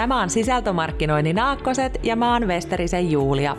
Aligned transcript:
Tämä 0.00 0.20
on 0.20 0.30
Sisältömarkkinoinnin 0.30 1.38
Aakkoset 1.38 1.98
ja 2.02 2.16
mä 2.16 2.32
oon 2.32 2.48
Westerisen 2.48 3.10
Julia. 3.10 3.56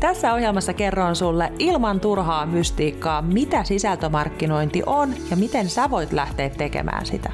Tässä 0.00 0.34
ohjelmassa 0.34 0.72
kerron 0.72 1.16
sulle 1.16 1.52
ilman 1.58 2.00
turhaa 2.00 2.46
mystiikkaa, 2.46 3.22
mitä 3.22 3.64
sisältömarkkinointi 3.64 4.82
on 4.86 5.14
ja 5.30 5.36
miten 5.36 5.68
sä 5.68 5.90
voit 5.90 6.12
lähteä 6.12 6.50
tekemään 6.50 7.06
sitä. 7.06 7.32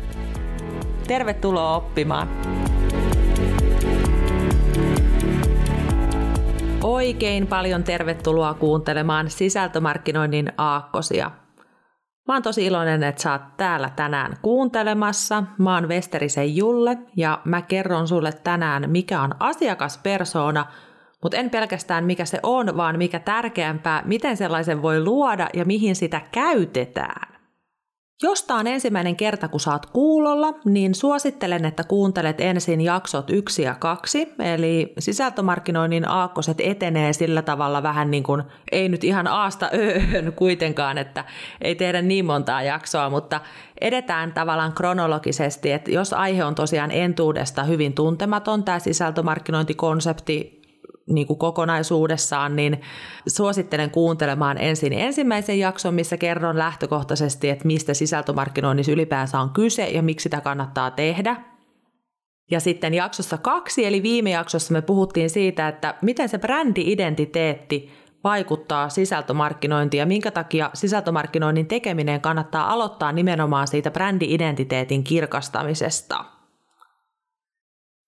Tervetuloa 1.07 1.77
oppimaan! 1.77 2.29
Oikein 6.83 7.47
paljon 7.47 7.85
tervetuloa 7.85 8.55
kuuntelemaan 8.55 9.31
sisältömarkkinoinnin 9.31 10.53
aakkosia– 10.59 11.31
Mä 12.29 12.35
oon 12.35 12.43
tosi 12.43 12.67
iloinen, 12.67 13.03
että 13.03 13.23
sä 13.23 13.33
oot 13.33 13.57
täällä 13.57 13.91
tänään 13.97 14.37
kuuntelemassa. 14.43 15.45
Mä 15.59 15.75
oon 15.75 15.89
Westerisen 15.89 16.57
Julle 16.57 16.99
ja 17.17 17.41
mä 17.45 17.63
kerron 17.63 18.09
sulle 18.09 18.33
tänään, 18.33 18.91
mikä 18.91 19.21
on 19.21 19.35
asiakaspersona, 19.41 20.67
mutta 21.23 21.37
en 21.37 21.51
pelkästään 21.51 22.05
mikä 22.05 22.25
se 22.25 22.39
on, 22.43 22.77
vaan 22.77 22.99
mikä 22.99 23.19
tärkeämpää, 23.19 24.03
miten 24.05 24.37
sellaisen 24.37 24.83
voi 24.83 25.05
luoda 25.05 25.49
ja 25.55 25.65
mihin 25.65 25.97
sitä 25.97 26.21
käytetään. 26.33 27.32
Jos 28.23 28.43
tämä 28.43 28.61
on 28.61 28.67
ensimmäinen 28.67 29.17
kerta, 29.17 29.49
kun 29.49 29.61
saat 29.61 29.87
kuulolla, 29.87 30.55
niin 30.65 30.95
suosittelen, 30.95 31.65
että 31.65 31.85
kuuntelet 31.85 32.41
ensin 32.41 32.81
jaksot 32.81 33.31
yksi 33.31 33.63
ja 33.63 33.75
kaksi, 33.75 34.33
eli 34.39 34.93
sisältömarkkinoinnin 34.99 36.09
aakkoset 36.09 36.61
etenee 36.61 37.13
sillä 37.13 37.43
tavalla 37.43 37.83
vähän 37.83 38.11
niin 38.11 38.23
kuin, 38.23 38.43
ei 38.73 38.89
nyt 38.89 39.05
ihan 39.05 39.27
aasta 39.27 39.71
öön 39.75 40.33
kuitenkaan, 40.33 40.99
että 40.99 41.25
ei 41.61 41.75
tehdä 41.75 42.03
niin 42.03 42.25
montaa 42.25 42.63
jaksoa, 42.63 43.11
mutta 43.11 43.41
edetään 43.81 44.33
tavallaan 44.33 44.73
kronologisesti, 44.73 45.73
että 45.73 45.91
jos 45.91 46.13
aihe 46.13 46.45
on 46.45 46.55
tosiaan 46.55 46.91
entuudesta 46.91 47.65
hyvin 47.65 47.95
tuntematon, 47.95 48.65
tämä 48.65 48.79
sisältömarkkinointikonsepti, 48.79 50.62
niin 51.07 51.27
kuin 51.27 51.39
kokonaisuudessaan, 51.39 52.57
niin 52.57 52.81
suosittelen 53.27 53.91
kuuntelemaan 53.91 54.59
ensin 54.59 54.93
ensimmäisen 54.93 55.59
jakson, 55.59 55.95
missä 55.95 56.17
kerron 56.17 56.59
lähtökohtaisesti, 56.59 57.51
että 57.51 57.67
mistä 57.67 57.95
sisältömarkkinoinnissa 57.95 58.93
ylipäänsä 58.93 59.41
on 59.41 59.51
kyse 59.51 59.89
ja 59.89 60.03
miksi 60.03 60.23
sitä 60.23 60.41
kannattaa 60.41 60.91
tehdä. 60.91 61.37
Ja 62.51 62.61
sitten 62.61 62.95
jaksossa 62.95 63.39
kaksi, 63.39 63.85
eli 63.87 64.03
viime 64.03 64.31
jaksossa 64.31 64.73
me 64.73 64.83
puhuttiin 64.83 65.31
siitä, 65.31 65.69
että 65.69 65.95
miten 66.03 66.29
se 66.29 66.39
brändi-identiteetti 66.39 67.91
vaikuttaa 68.25 68.89
sisältömarkkinointiin 68.89 69.99
ja 69.99 70.07
minkä 70.07 70.31
takia 70.31 70.71
sisältömarkkinoinnin 70.75 71.67
tekeminen 71.67 72.21
kannattaa 72.21 72.73
aloittaa 72.73 73.13
nimenomaan 73.13 73.69
siitä 73.69 73.91
brändi-identiteetin 73.91 75.05
kirkastamisesta. 75.05 76.25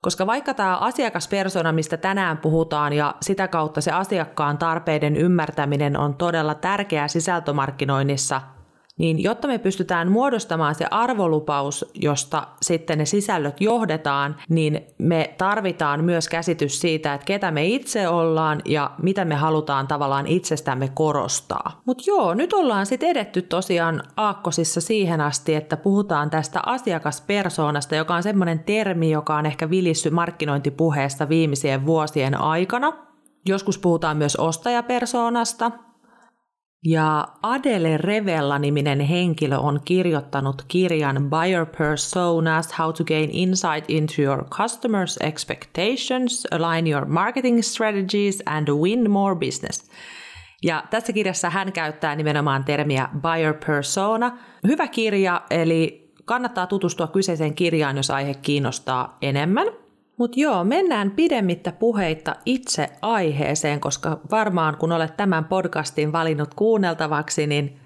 Koska 0.04 0.26
vaikka 0.26 0.54
tämä 0.54 0.76
asiakaspersona, 0.76 1.72
mistä 1.72 1.96
tänään 1.96 2.38
puhutaan, 2.38 2.92
ja 2.92 3.14
sitä 3.22 3.48
kautta 3.48 3.80
se 3.80 3.92
asiakkaan 3.92 4.58
tarpeiden 4.58 5.16
ymmärtäminen 5.16 5.96
on 5.96 6.14
todella 6.14 6.54
tärkeää 6.54 7.08
sisältömarkkinoinnissa– 7.08 8.40
niin 8.98 9.22
jotta 9.22 9.48
me 9.48 9.58
pystytään 9.58 10.10
muodostamaan 10.10 10.74
se 10.74 10.86
arvolupaus, 10.90 11.84
josta 11.94 12.46
sitten 12.62 12.98
ne 12.98 13.04
sisällöt 13.04 13.60
johdetaan, 13.60 14.36
niin 14.48 14.80
me 14.98 15.34
tarvitaan 15.38 16.04
myös 16.04 16.28
käsitys 16.28 16.80
siitä, 16.80 17.14
että 17.14 17.24
ketä 17.24 17.50
me 17.50 17.66
itse 17.66 18.08
ollaan 18.08 18.62
ja 18.64 18.90
mitä 19.02 19.24
me 19.24 19.34
halutaan 19.34 19.86
tavallaan 19.86 20.26
itsestämme 20.26 20.90
korostaa. 20.94 21.80
Mutta 21.84 22.04
joo, 22.06 22.34
nyt 22.34 22.52
ollaan 22.52 22.86
sitten 22.86 23.08
edetty 23.08 23.42
tosiaan 23.42 24.02
aakkosissa 24.16 24.80
siihen 24.80 25.20
asti, 25.20 25.54
että 25.54 25.76
puhutaan 25.76 26.30
tästä 26.30 26.60
asiakaspersoonasta, 26.66 27.94
joka 27.94 28.14
on 28.14 28.22
semmoinen 28.22 28.58
termi, 28.58 29.10
joka 29.10 29.36
on 29.36 29.46
ehkä 29.46 29.70
vilissy 29.70 30.10
markkinointipuheesta 30.10 31.28
viimeisien 31.28 31.86
vuosien 31.86 32.40
aikana. 32.40 32.92
Joskus 33.46 33.78
puhutaan 33.78 34.16
myös 34.16 34.36
ostajapersoonasta, 34.36 35.70
ja 36.84 37.28
Adele 37.42 37.96
Revella-niminen 37.96 39.00
henkilö 39.00 39.56
on 39.56 39.80
kirjoittanut 39.84 40.64
kirjan 40.68 41.30
Buyer 41.30 41.66
Personas, 41.66 42.78
How 42.78 42.92
to 42.92 43.04
Gain 43.04 43.30
Insight 43.30 43.84
into 43.88 44.22
Your 44.22 44.44
Customers' 44.44 45.16
Expectations, 45.20 46.46
Align 46.50 46.86
Your 46.92 47.04
Marketing 47.04 47.62
Strategies 47.62 48.42
and 48.46 48.68
Win 48.68 49.10
More 49.10 49.34
Business. 49.34 49.90
Ja 50.62 50.84
tässä 50.90 51.12
kirjassa 51.12 51.50
hän 51.50 51.72
käyttää 51.72 52.16
nimenomaan 52.16 52.64
termiä 52.64 53.08
Buyer 53.20 53.54
Persona. 53.66 54.38
Hyvä 54.66 54.88
kirja, 54.88 55.42
eli 55.50 56.12
kannattaa 56.24 56.66
tutustua 56.66 57.06
kyseiseen 57.06 57.54
kirjaan, 57.54 57.96
jos 57.96 58.10
aihe 58.10 58.34
kiinnostaa 58.34 59.18
enemmän– 59.22 59.66
mutta 60.16 60.40
joo, 60.40 60.64
mennään 60.64 61.10
pidemmittä 61.10 61.72
puheitta 61.72 62.36
itse 62.46 62.88
aiheeseen, 63.02 63.80
koska 63.80 64.20
varmaan 64.30 64.76
kun 64.76 64.92
olet 64.92 65.16
tämän 65.16 65.44
podcastin 65.44 66.12
valinnut 66.12 66.54
kuunneltavaksi, 66.54 67.46
niin 67.46 67.80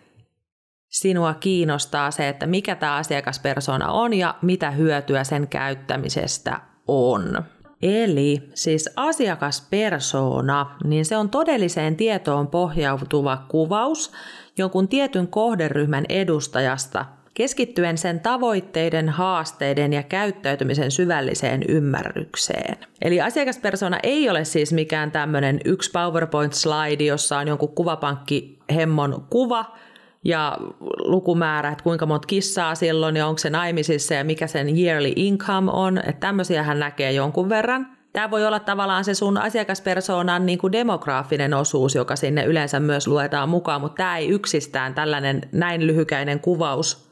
sinua 0.89 1.35
kiinnostaa 1.35 2.11
se, 2.11 2.29
että 2.29 2.47
mikä 2.47 2.75
tämä 2.75 2.97
asiakaspersona 2.97 3.93
on 3.93 4.15
ja 4.15 4.35
mitä 4.43 4.71
hyötyä 4.71 5.25
sen 5.25 5.49
käyttämisestä 5.49 6.61
on. 6.89 7.45
Eli 7.83 8.51
siis 8.55 8.91
asiakaspersona, 8.97 10.77
niin 10.85 11.05
se 11.05 11.17
on 11.17 11.31
todelliseen 11.31 11.97
tietoon 11.97 12.49
pohjautuva 12.49 13.45
kuvaus 13.49 14.13
jonkun 14.59 14.89
tietyn 14.89 15.29
kohderyhmän 15.29 16.05
edustajasta– 16.09 17.05
keskittyen 17.39 17.99
sen 17.99 18.21
tavoitteiden, 18.21 19.09
haasteiden 19.09 19.93
ja 19.93 20.03
käyttäytymisen 20.03 20.91
syvälliseen 20.91 21.63
ymmärrykseen. 21.69 22.77
Eli 23.03 23.21
asiakaspersona 23.21 23.99
ei 24.03 24.31
ole 24.31 24.45
siis 24.45 24.73
mikään 24.73 25.11
tämmöinen 25.11 25.61
yksi 25.65 25.91
PowerPoint-slaidi, 25.91 27.07
jossa 27.07 27.39
on 27.39 27.49
jonkun 27.49 27.75
kuvapankki 27.75 28.59
hemmon 28.75 29.27
kuva, 29.31 29.77
ja 30.25 30.57
lukumäärä, 30.99 31.71
että 31.71 31.85
kuinka 31.85 32.07
monta 32.07 32.27
kissaa 32.27 32.75
silloin 32.75 33.17
ja 33.17 33.27
onko 33.27 33.39
se 33.39 33.51
naimisissa 33.51 34.15
ja 34.15 34.25
mikä 34.25 34.47
sen 34.47 34.79
yearly 34.79 35.13
income 35.17 35.71
on, 35.71 35.99
että 35.99 36.21
tämmöisiä 36.21 36.63
hän 36.63 36.79
näkee 36.79 37.13
jonkun 37.13 37.49
verran. 37.49 37.87
Tämä 38.13 38.31
voi 38.31 38.47
olla 38.47 38.61
tavallaan 38.61 39.05
se 39.05 39.15
sun 39.15 39.39
asiakaspersoonan 39.39 40.47
niin 40.47 40.59
kuin 40.59 40.73
demograafinen 40.73 41.55
osuus, 41.55 41.95
joka 41.95 42.17
sinne 42.17 42.45
yleensä 42.45 42.81
myös 42.81 43.07
luetaan 43.07 43.49
mukaan, 43.49 43.81
mutta 43.81 43.97
tämä 43.97 44.17
ei 44.17 44.29
yksistään 44.29 44.95
tällainen 44.95 45.41
näin 45.53 45.87
lyhykäinen 45.87 46.41
kuvaus 46.41 47.08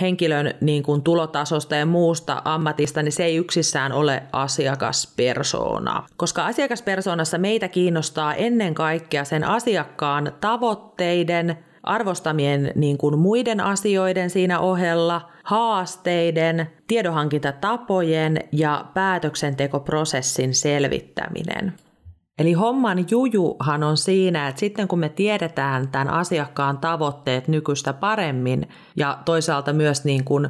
henkilön 0.00 0.54
niin 0.60 0.82
kuin 0.82 1.02
tulotasosta 1.02 1.76
ja 1.76 1.86
muusta 1.86 2.42
ammatista, 2.44 3.02
niin 3.02 3.12
se 3.12 3.24
ei 3.24 3.36
yksissään 3.36 3.92
ole 3.92 4.22
asiakaspersona. 4.32 6.06
Koska 6.16 6.46
asiakaspersoonassa 6.46 7.38
meitä 7.38 7.68
kiinnostaa 7.68 8.34
ennen 8.34 8.74
kaikkea 8.74 9.24
sen 9.24 9.44
asiakkaan 9.44 10.32
tavoitteiden, 10.40 11.58
arvostamien 11.82 12.72
niin 12.74 12.98
kuin 12.98 13.18
muiden 13.18 13.60
asioiden 13.60 14.30
siinä 14.30 14.60
ohella, 14.60 15.30
haasteiden, 15.42 16.70
tiedonhankintatapojen 16.86 18.40
ja 18.52 18.84
päätöksentekoprosessin 18.94 20.54
selvittäminen. 20.54 21.72
Eli 22.38 22.52
homman 22.52 23.04
jujuhan 23.10 23.82
on 23.82 23.96
siinä, 23.96 24.48
että 24.48 24.60
sitten 24.60 24.88
kun 24.88 24.98
me 24.98 25.08
tiedetään 25.08 25.88
tämän 25.88 26.10
asiakkaan 26.10 26.78
tavoitteet 26.78 27.48
nykyistä 27.48 27.92
paremmin 27.92 28.68
ja 28.96 29.18
toisaalta 29.24 29.72
myös 29.72 30.04
niin 30.04 30.24
kuin 30.24 30.48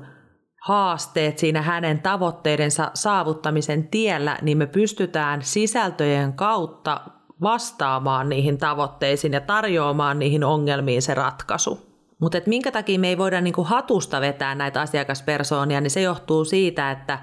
haasteet 0.62 1.38
siinä 1.38 1.62
hänen 1.62 2.02
tavoitteidensa 2.02 2.90
saavuttamisen 2.94 3.88
tiellä, 3.88 4.38
niin 4.42 4.58
me 4.58 4.66
pystytään 4.66 5.42
sisältöjen 5.42 6.32
kautta 6.32 7.00
vastaamaan 7.42 8.28
niihin 8.28 8.58
tavoitteisiin 8.58 9.32
ja 9.32 9.40
tarjoamaan 9.40 10.18
niihin 10.18 10.44
ongelmiin 10.44 11.02
se 11.02 11.14
ratkaisu. 11.14 11.86
Mutta 12.20 12.38
minkä 12.46 12.72
takia 12.72 12.98
me 12.98 13.08
ei 13.08 13.18
voida 13.18 13.40
niinku 13.40 13.64
hatusta 13.64 14.20
vetää 14.20 14.54
näitä 14.54 14.80
asiakaspersoonia, 14.80 15.80
niin 15.80 15.90
se 15.90 16.00
johtuu 16.00 16.44
siitä, 16.44 16.90
että 16.90 17.18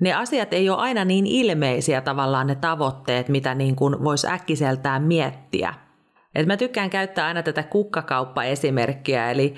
ne 0.00 0.12
asiat 0.12 0.52
ei 0.52 0.70
ole 0.70 0.78
aina 0.78 1.04
niin 1.04 1.26
ilmeisiä 1.26 2.00
tavallaan 2.00 2.46
ne 2.46 2.54
tavoitteet, 2.54 3.28
mitä 3.28 3.54
niin 3.54 3.76
kuin 3.76 4.04
voisi 4.04 4.26
äkkiseltään 4.26 5.02
miettiä. 5.02 5.74
Et 6.34 6.46
mä 6.46 6.56
tykkään 6.56 6.90
käyttää 6.90 7.26
aina 7.26 7.42
tätä 7.42 7.62
kukkakauppa-esimerkkiä, 7.62 9.30
eli 9.30 9.54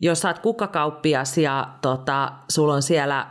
jos 0.00 0.20
saat 0.20 0.38
kukkakauppias 0.38 1.38
ja 1.38 1.68
tota, 1.82 2.32
sulla 2.48 2.74
on 2.74 2.82
siellä 2.82 3.26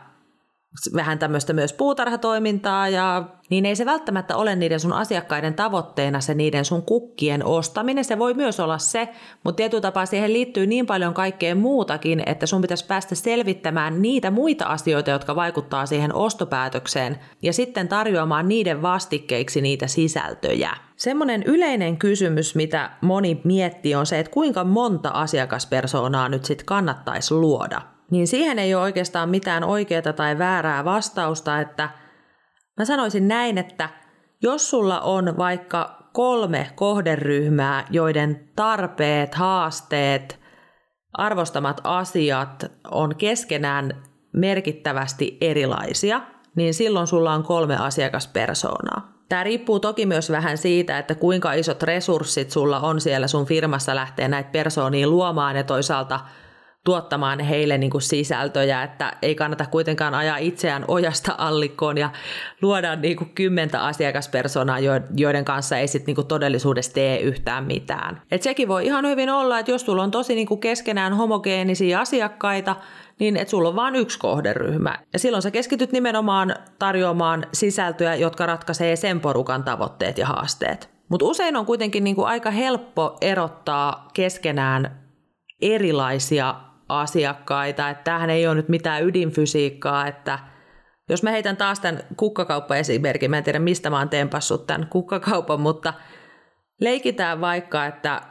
vähän 0.95 1.19
tämmöistä 1.19 1.53
myös 1.53 1.73
puutarhatoimintaa, 1.73 2.89
ja, 2.89 3.23
niin 3.49 3.65
ei 3.65 3.75
se 3.75 3.85
välttämättä 3.85 4.35
ole 4.37 4.55
niiden 4.55 4.79
sun 4.79 4.93
asiakkaiden 4.93 5.53
tavoitteena 5.53 6.21
se 6.21 6.33
niiden 6.33 6.65
sun 6.65 6.81
kukkien 6.81 7.45
ostaminen. 7.45 8.05
Se 8.05 8.19
voi 8.19 8.33
myös 8.33 8.59
olla 8.59 8.77
se, 8.77 9.09
mutta 9.43 9.57
tietyllä 9.57 9.81
tapaa 9.81 10.05
siihen 10.05 10.33
liittyy 10.33 10.67
niin 10.67 10.85
paljon 10.85 11.13
kaikkea 11.13 11.55
muutakin, 11.55 12.23
että 12.25 12.45
sun 12.45 12.61
pitäisi 12.61 12.85
päästä 12.85 13.15
selvittämään 13.15 14.01
niitä 14.01 14.31
muita 14.31 14.65
asioita, 14.65 15.11
jotka 15.11 15.35
vaikuttaa 15.35 15.85
siihen 15.85 16.15
ostopäätökseen, 16.15 17.19
ja 17.41 17.53
sitten 17.53 17.87
tarjoamaan 17.87 18.47
niiden 18.47 18.81
vastikkeiksi 18.81 19.61
niitä 19.61 19.87
sisältöjä. 19.87 20.71
Semmoinen 20.95 21.43
yleinen 21.43 21.97
kysymys, 21.97 22.55
mitä 22.55 22.89
moni 23.01 23.41
miettii, 23.43 23.95
on 23.95 24.05
se, 24.05 24.19
että 24.19 24.31
kuinka 24.31 24.63
monta 24.63 25.09
asiakaspersoonaa 25.09 26.29
nyt 26.29 26.45
sitten 26.45 26.65
kannattaisi 26.65 27.33
luoda– 27.33 27.81
niin 28.11 28.27
siihen 28.27 28.59
ei 28.59 28.75
ole 28.75 28.83
oikeastaan 28.83 29.29
mitään 29.29 29.63
oikeaa 29.63 30.13
tai 30.13 30.37
väärää 30.37 30.85
vastausta, 30.85 31.59
että 31.59 31.89
Mä 32.77 32.85
sanoisin 32.85 33.27
näin, 33.27 33.57
että 33.57 33.89
jos 34.41 34.69
sulla 34.69 35.01
on 35.01 35.37
vaikka 35.37 36.09
kolme 36.13 36.67
kohderyhmää, 36.75 37.85
joiden 37.89 38.49
tarpeet, 38.55 39.35
haasteet, 39.35 40.39
arvostamat 41.13 41.81
asiat 41.83 42.65
on 42.91 43.15
keskenään 43.15 44.03
merkittävästi 44.33 45.37
erilaisia, 45.41 46.21
niin 46.55 46.73
silloin 46.73 47.07
sulla 47.07 47.33
on 47.33 47.43
kolme 47.43 47.77
asiakaspersoonaa. 47.77 49.13
Tämä 49.29 49.43
riippuu 49.43 49.79
toki 49.79 50.05
myös 50.05 50.31
vähän 50.31 50.57
siitä, 50.57 50.97
että 50.97 51.15
kuinka 51.15 51.53
isot 51.53 51.83
resurssit 51.83 52.51
sulla 52.51 52.79
on 52.79 53.01
siellä 53.01 53.27
sun 53.27 53.45
firmassa 53.45 53.95
lähteä 53.95 54.27
näitä 54.27 54.49
persoonia 54.51 55.07
luomaan 55.07 55.55
ja 55.55 55.63
toisaalta 55.63 56.19
tuottamaan 56.83 57.39
heille 57.39 57.77
niin 57.77 57.89
kuin 57.89 58.01
sisältöjä, 58.01 58.83
että 58.83 59.13
ei 59.21 59.35
kannata 59.35 59.65
kuitenkaan 59.65 60.13
ajaa 60.13 60.37
itseään 60.37 60.85
ojasta 60.87 61.35
allikkoon 61.37 61.97
ja 61.97 62.09
luoda 62.61 62.95
niin 62.95 63.17
kuin 63.17 63.29
kymmentä 63.29 63.83
asiakaspersonaa, 63.83 64.77
joiden 65.17 65.45
kanssa 65.45 65.77
ei 65.77 65.87
sit 65.87 66.07
niin 66.07 66.27
todellisuudessa 66.27 66.93
tee 66.93 67.19
yhtään 67.19 67.63
mitään. 67.63 68.21
Et 68.31 68.43
sekin 68.43 68.67
voi 68.67 68.85
ihan 68.85 69.05
hyvin 69.05 69.29
olla, 69.29 69.59
että 69.59 69.71
jos 69.71 69.85
sulla 69.85 70.03
on 70.03 70.11
tosi 70.11 70.35
niin 70.35 70.47
kuin 70.47 70.59
keskenään 70.59 71.13
homogeenisia 71.13 71.99
asiakkaita, 71.99 72.75
niin 73.19 73.37
että 73.37 73.51
sulla 73.51 73.69
on 73.69 73.75
vain 73.75 73.95
yksi 73.95 74.19
kohderyhmä. 74.19 74.99
Ja 75.13 75.19
silloin 75.19 75.41
sä 75.41 75.51
keskityt 75.51 75.91
nimenomaan 75.91 76.55
tarjoamaan 76.79 77.45
sisältöjä, 77.53 78.15
jotka 78.15 78.45
ratkaisee 78.45 78.95
sen 78.95 79.19
porukan 79.19 79.63
tavoitteet 79.63 80.17
ja 80.17 80.25
haasteet. 80.25 80.89
Mutta 81.09 81.25
usein 81.25 81.55
on 81.55 81.65
kuitenkin 81.65 82.03
niin 82.03 82.15
kuin 82.15 82.27
aika 82.27 82.51
helppo 82.51 83.17
erottaa 83.21 84.07
keskenään 84.13 85.03
erilaisia 85.61 86.55
asiakkaita. 86.99 87.89
Että 87.89 88.03
tämähän 88.03 88.29
ei 88.29 88.47
ole 88.47 88.55
nyt 88.55 88.69
mitään 88.69 89.03
ydinfysiikkaa, 89.03 90.07
että 90.07 90.39
jos 91.09 91.23
mä 91.23 91.31
heitän 91.31 91.57
taas 91.57 91.79
tämän 91.79 92.03
kukkakauppa-esimerkin, 92.17 93.31
mä 93.31 93.37
en 93.37 93.43
tiedä 93.43 93.59
mistä 93.59 93.89
mä 93.89 93.99
oon 93.99 94.09
tempassut 94.09 94.67
tämän 94.67 94.87
kukkakaupan, 94.87 95.61
mutta 95.61 95.93
leikitään 96.81 97.41
vaikka, 97.41 97.85
että 97.85 98.21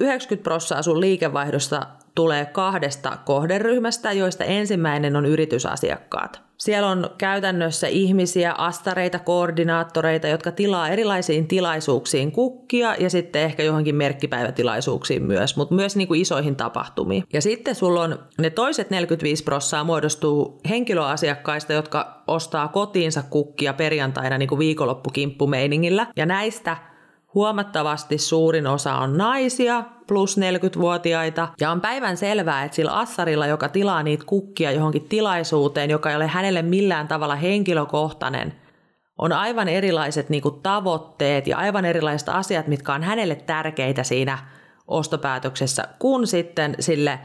90 0.00 0.44
prosenttia 0.44 0.82
sun 0.82 1.00
liikevaihdosta 1.00 1.86
tulee 2.18 2.46
kahdesta 2.46 3.18
kohderyhmästä, 3.24 4.12
joista 4.12 4.44
ensimmäinen 4.44 5.16
on 5.16 5.26
yritysasiakkaat. 5.26 6.40
Siellä 6.56 6.88
on 6.88 7.10
käytännössä 7.18 7.86
ihmisiä, 7.86 8.52
astareita, 8.52 9.18
koordinaattoreita, 9.18 10.28
jotka 10.28 10.52
tilaa 10.52 10.88
erilaisiin 10.88 11.48
tilaisuuksiin 11.48 12.32
kukkia 12.32 12.94
ja 12.94 13.10
sitten 13.10 13.42
ehkä 13.42 13.62
johonkin 13.62 13.94
merkkipäivätilaisuuksiin 13.94 15.22
myös, 15.22 15.56
mutta 15.56 15.74
myös 15.74 15.96
niin 15.96 16.08
kuin 16.08 16.20
isoihin 16.20 16.56
tapahtumiin. 16.56 17.24
Ja 17.32 17.42
sitten 17.42 17.74
sulla 17.74 18.02
on 18.02 18.18
ne 18.38 18.50
toiset 18.50 18.90
45 18.90 19.44
prossaa 19.44 19.84
muodostuu 19.84 20.60
henkilöasiakkaista, 20.68 21.72
jotka 21.72 22.22
ostaa 22.26 22.68
kotiinsa 22.68 23.22
kukkia 23.30 23.72
perjantaina 23.72 24.38
niin 24.38 24.48
kuin 24.48 24.58
viikonloppukimppumeiningillä. 24.58 26.06
Ja 26.16 26.26
näistä 26.26 26.76
Huomattavasti 27.38 28.18
suurin 28.18 28.66
osa 28.66 28.94
on 28.94 29.16
naisia, 29.16 29.84
plus 30.06 30.38
40-vuotiaita, 30.38 31.48
ja 31.60 31.70
on 31.70 31.80
päivän 31.80 32.16
selvää, 32.16 32.64
että 32.64 32.74
sillä 32.74 32.92
assarilla, 32.92 33.46
joka 33.46 33.68
tilaa 33.68 34.02
niitä 34.02 34.24
kukkia 34.26 34.72
johonkin 34.72 35.08
tilaisuuteen, 35.08 35.90
joka 35.90 36.10
ei 36.10 36.16
ole 36.16 36.26
hänelle 36.26 36.62
millään 36.62 37.08
tavalla 37.08 37.36
henkilökohtainen, 37.36 38.54
on 39.18 39.32
aivan 39.32 39.68
erilaiset 39.68 40.28
niin 40.28 40.42
kuin, 40.42 40.62
tavoitteet 40.62 41.46
ja 41.46 41.58
aivan 41.58 41.84
erilaiset 41.84 42.28
asiat, 42.28 42.66
mitkä 42.66 42.94
on 42.94 43.02
hänelle 43.02 43.34
tärkeitä 43.34 44.02
siinä 44.02 44.38
ostopäätöksessä, 44.88 45.88
kuin 45.98 46.26
sitten 46.26 46.74
sille 46.80 47.18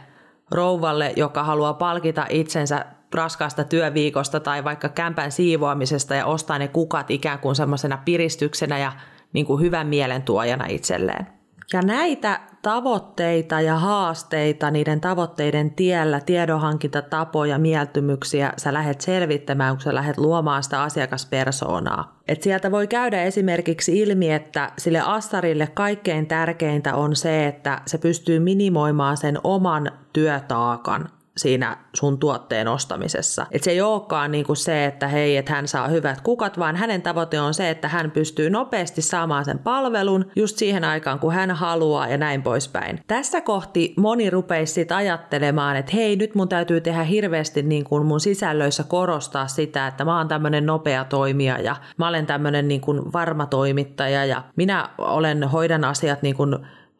rouvalle, 0.52 1.14
joka 1.16 1.44
haluaa 1.44 1.74
palkita 1.74 2.26
itsensä 2.30 2.86
raskaasta 3.14 3.64
työviikosta 3.64 4.40
tai 4.40 4.64
vaikka 4.64 4.90
kämpän 4.90 5.32
siivoamisesta 5.32 6.16
ja 6.16 6.26
ostaa 6.26 6.60
ne 6.60 6.68
kukat 6.68 7.12
ikään 7.12 7.40
kuin 7.40 7.56
semmoisena 7.56 7.98
piristyksenä 8.06 8.80
ja 8.80 8.92
niin 9.34 9.46
kuin 9.46 9.62
hyvän 9.62 9.88
mielen 9.88 10.22
tuojana 10.22 10.66
itselleen. 10.70 11.28
Ja 11.74 11.82
näitä 11.82 12.40
tavoitteita 12.62 13.62
ja 13.62 13.76
haasteita 13.76 14.72
niiden 14.72 15.02
tavoitteiden 15.02 15.72
tiellä, 15.72 16.20
tiedonhankintatapoja, 16.20 17.58
mieltymyksiä 17.58 18.54
sä 18.58 18.74
lähdet 18.74 19.02
selvittämään, 19.02 19.76
kun 19.76 19.82
sä 19.82 19.96
lähdet 19.96 20.18
luomaan 20.18 20.64
sitä 20.64 20.82
asiakaspersoonaa. 20.82 22.20
Et 22.28 22.42
sieltä 22.42 22.72
voi 22.72 22.88
käydä 22.88 23.24
esimerkiksi 23.24 24.00
ilmi, 24.00 24.32
että 24.32 24.72
sille 24.78 25.02
assarille 25.06 25.68
kaikkein 25.68 26.28
tärkeintä 26.28 26.96
on 26.96 27.16
se, 27.16 27.48
että 27.48 27.82
se 27.86 27.98
pystyy 27.98 28.40
minimoimaan 28.40 29.18
sen 29.18 29.38
oman 29.44 29.92
työtaakan 30.14 31.10
siinä 31.38 31.78
sun 31.94 32.20
tuotteen 32.20 32.68
ostamisessa. 32.68 33.46
Et 33.52 33.64
se 33.64 33.72
ei 33.72 33.82
olekaan 33.82 34.32
niin 34.32 34.46
se, 34.54 34.86
että 34.86 35.08
hei, 35.08 35.38
että 35.38 35.54
hän 35.54 35.68
saa 35.68 35.88
hyvät 35.88 36.22
kukat, 36.22 36.60
vaan 36.60 36.76
hänen 36.76 37.02
tavoite 37.02 37.40
on 37.40 37.54
se, 37.54 37.70
että 37.70 37.88
hän 37.88 38.12
pystyy 38.12 38.50
nopeasti 38.50 39.02
saamaan 39.02 39.46
sen 39.46 39.60
palvelun 39.60 40.26
just 40.36 40.58
siihen 40.58 40.84
aikaan, 40.84 41.20
kun 41.20 41.34
hän 41.34 41.52
haluaa 41.52 42.08
ja 42.08 42.18
näin 42.18 42.44
poispäin. 42.44 43.00
Tässä 43.08 43.42
kohti 43.42 43.94
moni 43.98 44.30
rupeisi 44.30 44.74
sit 44.74 44.92
ajattelemaan, 44.92 45.76
että 45.76 45.92
hei, 45.96 46.16
nyt 46.16 46.36
mun 46.36 46.50
täytyy 46.50 46.82
tehdä 46.82 47.04
hirveästi 47.04 47.62
niin 47.62 47.84
kuin 47.84 48.06
mun 48.06 48.20
sisällöissä 48.20 48.84
korostaa 48.84 49.48
sitä, 49.48 49.88
että 49.88 50.06
mä 50.06 50.18
oon 50.18 50.28
tämmöinen 50.28 50.66
nopea 50.66 51.06
toimija 51.06 51.60
ja 51.60 51.76
mä 51.98 52.08
olen 52.08 52.26
tämmöinen 52.26 52.68
niin 52.68 52.82
kuin 52.82 53.14
varma 53.14 53.46
toimittaja 53.46 54.26
ja 54.26 54.44
minä 54.56 54.90
olen, 54.98 55.44
hoidan 55.44 55.84
asiat 55.84 56.22
niin 56.22 56.36
kuin 56.36 56.56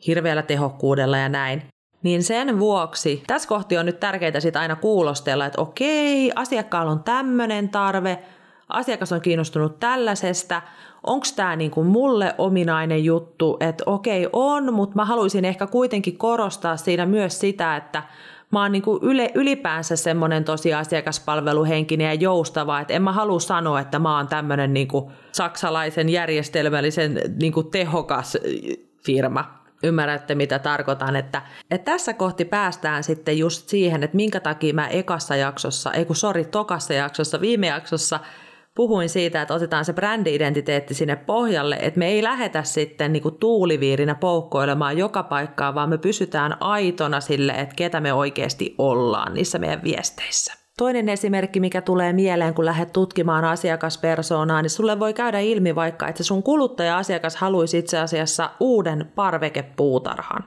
hirveällä 0.08 0.42
tehokkuudella 0.42 1.18
ja 1.18 1.30
näin 1.30 1.64
niin 2.04 2.24
sen 2.24 2.60
vuoksi 2.60 3.24
tässä 3.28 3.50
kohti 3.50 3.78
on 3.78 3.86
nyt 3.86 4.00
tärkeää 4.00 4.40
sit 4.40 4.56
aina 4.56 4.76
kuulostella, 4.76 5.46
että 5.46 5.62
okei, 5.62 6.32
asiakkaalla 6.36 6.92
on 6.92 7.04
tämmöinen 7.04 7.70
tarve, 7.70 8.20
asiakas 8.70 9.12
on 9.12 9.22
kiinnostunut 9.22 9.80
tällaisesta, 9.80 10.62
onko 11.04 11.26
tämä 11.36 11.56
niinku 11.56 11.84
mulle 11.84 12.36
ominainen 12.38 13.06
juttu, 13.06 13.58
että 13.60 13.84
okei 13.88 14.28
on, 14.34 14.74
mutta 14.74 14.96
mä 14.96 15.06
haluaisin 15.06 15.46
ehkä 15.46 15.68
kuitenkin 15.68 16.18
korostaa 16.18 16.78
siinä 16.78 17.06
myös 17.06 17.40
sitä, 17.40 17.76
että 17.76 18.04
mä 18.52 18.62
oon 18.62 18.72
niinku 18.72 19.00
yle, 19.02 19.32
ylipäänsä 19.36 19.96
semmoinen 19.96 20.44
tosi 20.44 20.74
asiakaspalveluhenkinen 20.74 22.06
ja 22.06 22.14
joustava, 22.14 22.80
että 22.80 22.94
en 22.94 23.02
mä 23.02 23.12
halua 23.12 23.40
sanoa, 23.40 23.80
että 23.80 24.00
mä 24.00 24.18
oon 24.18 24.28
tämmöinen 24.28 24.74
niinku 24.74 25.12
saksalaisen 25.32 26.10
järjestelmällisen 26.10 27.22
niinku 27.42 27.64
tehokas 27.64 28.38
firma 29.06 29.63
ymmärrätte, 29.84 30.36
mitä 30.36 30.60
tarkoitan, 30.60 31.16
että, 31.16 31.42
että 31.72 31.92
tässä 31.92 32.14
kohti 32.14 32.46
päästään 32.46 33.04
sitten 33.04 33.38
just 33.38 33.70
siihen, 33.70 34.04
että 34.04 34.16
minkä 34.16 34.40
takia 34.40 34.74
mä 34.74 34.88
ekassa 34.88 35.36
jaksossa, 35.36 35.92
ei 35.92 36.06
kun 36.06 36.16
sori, 36.16 36.46
tokassa 36.46 36.94
jaksossa, 36.94 37.42
viime 37.42 37.68
jaksossa 37.68 38.20
puhuin 38.76 39.10
siitä, 39.10 39.42
että 39.42 39.54
otetaan 39.54 39.86
se 39.86 39.94
brändi-identiteetti 39.94 40.94
sinne 40.94 41.16
pohjalle, 41.16 41.78
että 41.82 42.00
me 42.00 42.08
ei 42.08 42.24
lähetä 42.24 42.64
sitten 42.64 43.14
niin 43.14 43.24
kuin 43.24 43.38
tuuliviirinä 43.38 44.16
poukkoilemaan 44.16 44.98
joka 44.98 45.24
paikkaa, 45.24 45.76
vaan 45.76 45.90
me 45.90 45.98
pysytään 45.98 46.58
aitona 46.60 47.22
sille, 47.22 47.52
että 47.52 47.76
ketä 47.76 48.02
me 48.02 48.14
oikeasti 48.14 48.76
ollaan 48.78 49.34
niissä 49.34 49.60
meidän 49.60 49.84
viesteissä. 49.84 50.63
Toinen 50.78 51.10
esimerkki, 51.10 51.60
mikä 51.60 51.82
tulee 51.82 52.14
mieleen, 52.14 52.54
kun 52.54 52.66
lähdet 52.66 52.94
tutkimaan 52.94 53.46
asiakaspersoonaa, 53.46 54.62
niin 54.62 54.70
sulle 54.70 55.00
voi 55.00 55.14
käydä 55.14 55.40
ilmi 55.40 55.76
vaikka, 55.76 56.08
että 56.08 56.24
sun 56.24 56.44
kuluttaja-asiakas 56.44 57.36
haluaisi 57.36 57.78
itse 57.78 58.00
asiassa 58.00 58.52
uuden 58.60 59.12
parvekepuutarhan. 59.16 60.44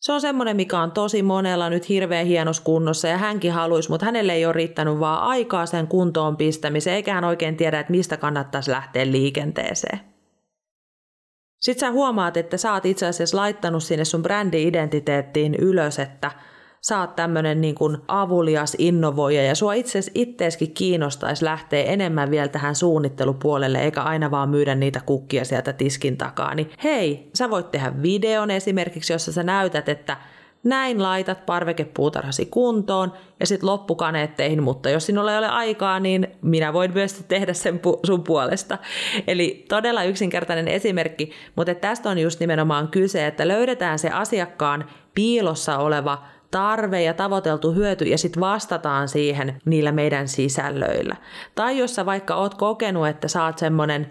Se 0.00 0.12
on 0.12 0.20
semmoinen, 0.20 0.56
mikä 0.56 0.80
on 0.80 0.92
tosi 0.92 1.22
monella 1.22 1.70
nyt 1.70 1.88
hirveän 1.88 2.26
hienossa 2.26 2.62
kunnossa 2.62 3.08
ja 3.08 3.18
hänkin 3.18 3.52
haluaisi, 3.52 3.90
mutta 3.90 4.06
hänelle 4.06 4.32
ei 4.32 4.46
ole 4.46 4.52
riittänyt 4.52 5.00
vaan 5.00 5.22
aikaa 5.22 5.66
sen 5.66 5.86
kuntoon 5.86 6.36
pistämiseen, 6.36 6.96
eikä 6.96 7.14
hän 7.14 7.24
oikein 7.24 7.56
tiedä, 7.56 7.80
että 7.80 7.90
mistä 7.90 8.16
kannattaisi 8.16 8.70
lähteä 8.70 9.06
liikenteeseen. 9.06 10.00
Sitten 11.60 11.88
sä 11.88 11.92
huomaat, 11.92 12.36
että 12.36 12.56
sä 12.56 12.72
oot 12.72 12.86
itse 12.86 13.06
asiassa 13.06 13.36
laittanut 13.36 13.82
sinne 13.82 14.04
sun 14.04 14.22
brändi-identiteettiin 14.22 15.54
ylös, 15.54 15.98
että– 15.98 16.30
sä 16.80 17.00
oot 17.00 17.16
tämmöinen 17.16 17.60
niin 17.60 17.74
kuin 17.74 17.98
avulias 18.08 18.76
innovoija 18.78 19.42
ja 19.42 19.54
sua 19.54 19.72
itse 19.72 20.00
itteeskin 20.14 20.74
kiinnostaisi 20.74 21.44
lähteä 21.44 21.84
enemmän 21.84 22.30
vielä 22.30 22.48
tähän 22.48 22.74
suunnittelupuolelle 22.74 23.78
eikä 23.78 24.02
aina 24.02 24.30
vaan 24.30 24.48
myydä 24.48 24.74
niitä 24.74 25.00
kukkia 25.06 25.44
sieltä 25.44 25.72
tiskin 25.72 26.16
takaa, 26.16 26.54
niin 26.54 26.70
hei, 26.84 27.30
sä 27.34 27.50
voit 27.50 27.70
tehdä 27.70 27.92
videon 28.02 28.50
esimerkiksi, 28.50 29.12
jossa 29.12 29.32
sä 29.32 29.42
näytät, 29.42 29.88
että 29.88 30.16
näin 30.64 31.02
laitat 31.02 31.46
parvekepuutarhasi 31.46 32.46
kuntoon 32.46 33.12
ja 33.40 33.46
sitten 33.46 33.66
loppukaneetteihin, 33.66 34.62
mutta 34.62 34.90
jos 34.90 35.06
sinulla 35.06 35.32
ei 35.32 35.38
ole 35.38 35.48
aikaa, 35.48 36.00
niin 36.00 36.26
minä 36.42 36.72
voin 36.72 36.94
myös 36.94 37.24
tehdä 37.28 37.52
sen 37.52 37.74
pu- 37.74 38.00
sun 38.06 38.24
puolesta. 38.24 38.78
Eli 39.26 39.64
todella 39.68 40.04
yksinkertainen 40.04 40.68
esimerkki, 40.68 41.32
mutta 41.56 41.74
tästä 41.74 42.10
on 42.10 42.18
just 42.18 42.40
nimenomaan 42.40 42.88
kyse, 42.88 43.26
että 43.26 43.48
löydetään 43.48 43.98
se 43.98 44.10
asiakkaan 44.10 44.84
piilossa 45.14 45.78
oleva 45.78 46.24
tarve 46.50 47.02
ja 47.02 47.14
tavoiteltu 47.14 47.72
hyöty 47.72 48.04
ja 48.04 48.18
sitten 48.18 48.40
vastataan 48.40 49.08
siihen 49.08 49.60
niillä 49.64 49.92
meidän 49.92 50.28
sisällöillä. 50.28 51.16
Tai 51.54 51.78
jos 51.78 51.94
sä 51.94 52.06
vaikka 52.06 52.34
oot 52.34 52.54
kokenut, 52.54 53.08
että 53.08 53.28
sä 53.28 53.44
oot 53.44 53.58
semmoinen 53.58 54.10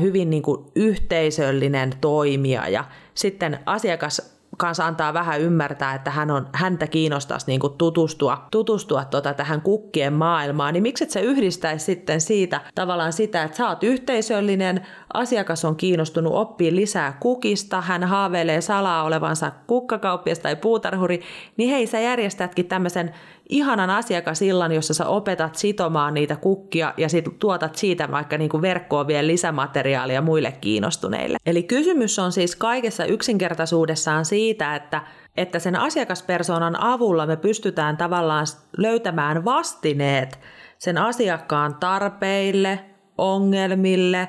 hyvin 0.00 0.30
niin 0.30 0.42
kuin 0.42 0.66
yhteisöllinen 0.74 1.92
toimija 2.00 2.68
ja 2.68 2.84
sitten 3.14 3.58
asiakas 3.66 4.35
kanssa 4.56 4.86
antaa 4.86 5.14
vähän 5.14 5.40
ymmärtää, 5.40 5.94
että 5.94 6.10
hän 6.10 6.30
on, 6.30 6.48
häntä 6.52 6.86
kiinnostaisi 6.86 7.46
niin 7.46 7.60
kuin 7.60 7.72
tutustua, 7.78 8.46
tutustua 8.50 9.04
tota 9.04 9.34
tähän 9.34 9.60
kukkien 9.60 10.12
maailmaan, 10.12 10.72
niin 10.72 10.82
miksi 10.82 11.04
et 11.04 11.10
sä 11.10 11.20
yhdistäisi 11.20 11.84
sitten 11.84 12.20
siitä 12.20 12.60
tavallaan 12.74 13.12
sitä, 13.12 13.42
että 13.42 13.56
sä 13.56 13.68
oot 13.68 13.82
yhteisöllinen, 13.82 14.86
asiakas 15.14 15.64
on 15.64 15.76
kiinnostunut 15.76 16.34
oppii 16.34 16.76
lisää 16.76 17.16
kukista, 17.20 17.80
hän 17.80 18.04
haaveilee 18.04 18.60
salaa 18.60 19.02
olevansa 19.02 19.52
kukkakauppias 19.66 20.38
tai 20.38 20.56
puutarhuri, 20.56 21.20
niin 21.56 21.70
hei, 21.70 21.86
sä 21.86 22.00
järjestätkin 22.00 22.66
tämmöisen 22.66 23.14
ihanan 23.48 23.90
asiakasillan, 23.90 24.72
jossa 24.72 24.94
sä 24.94 25.06
opetat 25.06 25.54
sitomaan 25.54 26.14
niitä 26.14 26.36
kukkia 26.36 26.94
ja 26.96 27.08
sit 27.08 27.24
tuotat 27.38 27.76
siitä 27.76 28.10
vaikka 28.10 28.38
niin 28.38 28.62
verkkoon 28.62 29.06
vielä 29.06 29.26
lisämateriaalia 29.26 30.22
muille 30.22 30.52
kiinnostuneille. 30.52 31.38
Eli 31.46 31.62
kysymys 31.62 32.18
on 32.18 32.32
siis 32.32 32.56
kaikessa 32.56 33.04
yksinkertaisuudessaan 33.04 34.24
siitä, 34.24 34.76
että 34.76 35.02
että 35.36 35.58
sen 35.58 35.76
asiakaspersonan 35.76 36.80
avulla 36.80 37.26
me 37.26 37.36
pystytään 37.36 37.96
tavallaan 37.96 38.46
löytämään 38.76 39.44
vastineet 39.44 40.40
sen 40.78 40.98
asiakkaan 40.98 41.74
tarpeille, 41.74 42.84
ongelmille, 43.18 44.28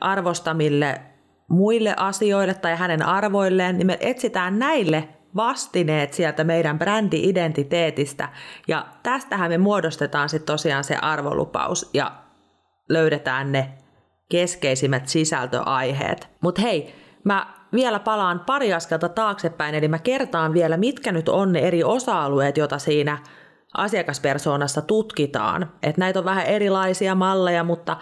arvostamille 0.00 1.00
muille 1.48 1.94
asioille 1.96 2.54
tai 2.54 2.76
hänen 2.76 3.02
arvoilleen, 3.02 3.78
niin 3.78 3.86
me 3.86 3.98
etsitään 4.00 4.58
näille 4.58 5.08
vastineet 5.36 6.12
sieltä 6.12 6.44
meidän 6.44 6.78
brändi-identiteetistä. 6.78 8.28
Ja 8.68 8.86
tästähän 9.02 9.50
me 9.50 9.58
muodostetaan 9.58 10.28
sitten 10.28 10.54
tosiaan 10.54 10.84
se 10.84 10.96
arvolupaus 10.96 11.90
ja 11.94 12.12
löydetään 12.88 13.52
ne 13.52 13.72
keskeisimmät 14.30 15.08
sisältöaiheet. 15.08 16.28
Mutta 16.40 16.62
hei, 16.62 16.94
mä 17.24 17.46
vielä 17.72 17.98
palaan 17.98 18.40
pari 18.40 18.74
askelta 18.74 19.08
taaksepäin, 19.08 19.74
eli 19.74 19.88
mä 19.88 19.98
kertaan 19.98 20.52
vielä, 20.52 20.76
mitkä 20.76 21.12
nyt 21.12 21.28
on 21.28 21.52
ne 21.52 21.58
eri 21.58 21.84
osa-alueet, 21.84 22.56
joita 22.56 22.78
siinä 22.78 23.18
asiakaspersoonassa 23.76 24.82
tutkitaan. 24.82 25.72
Et 25.82 25.96
näitä 25.96 26.18
on 26.18 26.24
vähän 26.24 26.46
erilaisia 26.46 27.14
malleja, 27.14 27.64
mutta 27.64 27.96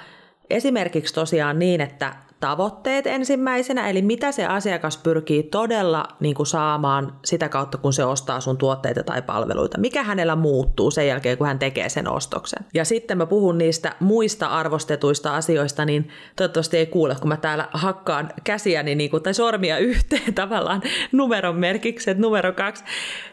esimerkiksi 0.50 1.14
tosiaan 1.14 1.58
niin, 1.58 1.80
että 1.80 2.12
tavoitteet 2.44 3.06
ensimmäisenä, 3.06 3.88
eli 3.88 4.02
mitä 4.02 4.32
se 4.32 4.46
asiakas 4.46 4.96
pyrkii 4.96 5.42
todella 5.42 6.04
niin 6.20 6.34
kuin 6.34 6.46
saamaan 6.46 7.16
sitä 7.24 7.48
kautta, 7.48 7.78
kun 7.78 7.92
se 7.92 8.04
ostaa 8.04 8.40
sun 8.40 8.56
tuotteita 8.56 9.02
tai 9.02 9.22
palveluita. 9.22 9.78
Mikä 9.78 10.02
hänellä 10.02 10.36
muuttuu 10.36 10.90
sen 10.90 11.08
jälkeen, 11.08 11.38
kun 11.38 11.46
hän 11.46 11.58
tekee 11.58 11.88
sen 11.88 12.08
ostoksen. 12.08 12.64
Ja 12.74 12.84
sitten 12.84 13.18
mä 13.18 13.26
puhun 13.26 13.58
niistä 13.58 13.94
muista 14.00 14.46
arvostetuista 14.46 15.36
asioista, 15.36 15.84
niin 15.84 16.08
toivottavasti 16.36 16.76
ei 16.76 16.86
kuule, 16.86 17.16
kun 17.20 17.28
mä 17.28 17.36
täällä 17.36 17.68
hakkaan 17.72 18.28
käsiäni 18.44 18.94
niin 18.94 19.10
kuin, 19.10 19.22
tai 19.22 19.34
sormia 19.34 19.78
yhteen 19.78 20.34
tavallaan 20.44 20.82
numeron 21.12 21.56
merkiksi, 21.56 22.10
että 22.10 22.22
numero 22.22 22.52
kaksi, 22.52 22.84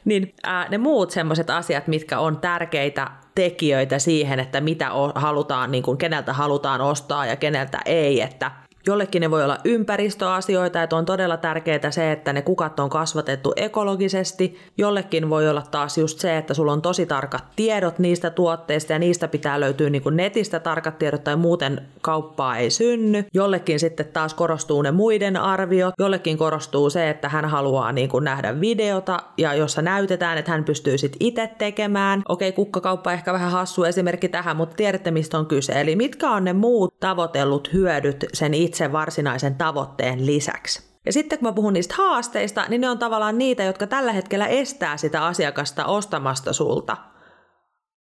niin 0.06 0.34
ää, 0.44 0.70
ne 0.70 0.78
muut 0.78 1.12
semmoiset 1.12 1.50
asiat, 1.50 1.88
mitkä 1.88 2.20
on 2.20 2.38
tärkeitä 2.38 3.12
tekijöitä 3.36 4.00
siihen, 4.00 4.40
että 4.40 4.62
mitä 4.62 4.90
halutaan, 5.16 5.72
niin 5.72 5.84
kuin 5.84 5.98
keneltä 5.98 6.34
halutaan 6.34 6.82
ostaa 6.82 7.26
ja 7.26 7.36
keneltä 7.36 7.80
ei, 7.86 8.22
että 8.22 8.52
Jollekin 8.88 9.20
ne 9.22 9.32
voi 9.32 9.44
olla 9.44 9.58
ympäristöasioita, 9.66 10.84
että 10.84 10.96
on 10.96 11.06
todella 11.06 11.38
tärkeää 11.38 11.92
se, 11.92 12.12
että 12.12 12.34
ne 12.34 12.42
kukat 12.42 12.80
on 12.80 12.90
kasvatettu 12.90 13.54
ekologisesti. 13.56 14.60
Jollekin 14.78 15.30
voi 15.30 15.50
olla 15.50 15.64
taas 15.72 15.98
just 15.98 16.20
se, 16.20 16.38
että 16.38 16.54
sulla 16.54 16.72
on 16.74 16.82
tosi 16.82 17.06
tarkat 17.06 17.44
tiedot 17.56 18.00
niistä 18.00 18.30
tuotteista 18.30 18.94
ja 18.94 19.00
niistä 19.00 19.28
pitää 19.28 19.60
löytyä 19.60 19.90
niin 19.90 20.02
kuin 20.02 20.18
netistä 20.18 20.60
tarkat 20.60 21.00
tiedot 21.00 21.24
tai 21.24 21.36
muuten 21.36 21.82
kauppaa 22.02 22.58
ei 22.58 22.70
synny. 22.70 23.26
Jollekin 23.34 23.80
sitten 23.80 24.06
taas 24.06 24.34
korostuu 24.34 24.82
ne 24.82 24.92
muiden 24.92 25.38
arviot. 25.38 25.94
Jollekin 26.00 26.38
korostuu 26.38 26.90
se, 26.90 27.10
että 27.10 27.30
hän 27.30 27.46
haluaa 27.46 27.92
niin 27.92 28.10
kuin 28.10 28.24
nähdä 28.24 28.62
videota 28.62 29.20
ja 29.38 29.54
jossa 29.54 29.82
näytetään, 29.82 30.38
että 30.38 30.52
hän 30.52 30.64
pystyy 30.64 30.98
sitten 30.98 31.28
itse 31.28 31.50
tekemään. 31.58 32.22
Okei, 32.30 32.52
kukkakauppa 32.52 33.14
ehkä 33.14 33.34
vähän 33.34 33.52
hassu 33.52 33.84
esimerkki 33.84 34.30
tähän, 34.30 34.58
mutta 34.58 34.76
tiedätte 34.76 35.12
mistä 35.12 35.38
on 35.38 35.46
kyse. 35.46 35.82
Eli 35.82 35.96
mitkä 35.96 36.30
on 36.30 36.44
ne 36.44 36.54
muut 36.54 36.94
tavoitellut 37.00 37.74
hyödyt 37.74 38.26
sen 38.34 38.54
itse 38.54 38.71
itse 38.72 38.92
varsinaisen 38.92 39.56
tavoitteen 39.56 40.26
lisäksi. 40.26 40.92
Ja 41.06 41.14
sitten 41.14 41.40
kun 41.40 41.48
mä 41.48 41.54
puhun 41.54 41.74
niistä 41.74 41.96
haasteista, 41.98 42.66
niin 42.70 42.82
ne 42.82 42.90
on 42.90 43.00
tavallaan 43.00 43.38
niitä, 43.38 43.64
jotka 43.64 43.88
tällä 43.88 44.12
hetkellä 44.12 44.48
estää 44.48 44.98
sitä 44.98 45.26
asiakasta 45.26 45.86
ostamasta 45.86 46.54
sulta. 46.54 46.98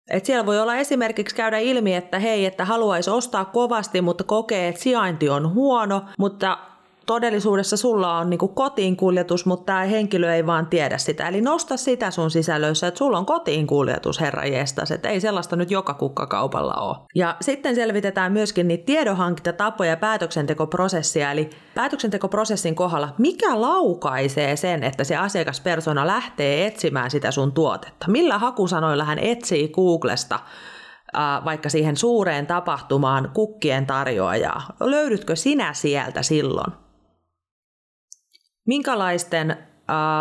Et 0.10 0.26
siellä 0.26 0.46
voi 0.46 0.60
olla 0.60 0.76
esimerkiksi 0.76 1.36
käydä 1.36 1.58
ilmi, 1.58 1.96
että 1.96 2.20
hei, 2.20 2.46
että 2.46 2.66
haluaisi 2.66 3.10
ostaa 3.10 3.46
kovasti, 3.46 4.02
mutta 4.02 4.24
kokee, 4.24 4.68
että 4.68 4.82
sijainti 4.82 5.30
on 5.30 5.54
huono, 5.54 6.02
mutta 6.18 6.58
todellisuudessa 7.06 7.78
sulla 7.78 8.18
on 8.18 8.30
niin 8.30 8.40
kotiin 8.40 8.98
kuljetus, 8.98 9.46
mutta 9.46 9.66
tämä 9.66 9.84
henkilö 9.84 10.34
ei 10.34 10.46
vaan 10.46 10.68
tiedä 10.68 10.98
sitä. 10.98 11.28
Eli 11.28 11.42
nosta 11.42 11.78
sitä 11.78 12.12
sun 12.12 12.32
sisällöissä, 12.32 12.88
että 12.88 12.98
sulla 12.98 13.18
on 13.18 13.26
kotiin 13.26 13.68
kuljetus, 13.68 14.22
herra 14.22 14.46
jestas, 14.46 14.92
että 14.92 15.10
ei 15.10 15.20
sellaista 15.20 15.56
nyt 15.56 15.72
joka 15.72 15.94
kukkakaupalla 15.94 16.74
ole. 16.74 16.98
Ja 17.16 17.36
sitten 17.42 17.76
selvitetään 17.76 18.32
myöskin 18.32 18.68
niitä 18.68 18.86
tiedonhankintatapoja 18.86 19.90
ja 19.90 19.98
päätöksentekoprosessia, 19.98 21.32
eli 21.32 21.50
päätöksentekoprosessin 21.76 22.76
kohdalla, 22.76 23.10
mikä 23.18 23.62
laukaisee 23.62 24.56
sen, 24.56 24.84
että 24.84 25.04
se 25.04 25.16
asiakaspersona 25.16 26.08
lähtee 26.08 26.66
etsimään 26.66 27.12
sitä 27.12 27.32
sun 27.32 27.52
tuotetta? 27.52 28.06
Millä 28.08 28.38
hakusanoilla 28.38 29.04
hän 29.04 29.20
etsii 29.20 29.70
Googlesta 29.70 30.40
vaikka 31.46 31.70
siihen 31.70 31.98
suureen 31.98 32.48
tapahtumaan 32.48 33.32
kukkien 33.34 33.86
tarjoajaa? 33.86 34.62
Löydytkö 34.80 35.36
sinä 35.36 35.74
sieltä 35.74 36.22
silloin? 36.22 36.85
Minkälaisten 38.66 39.58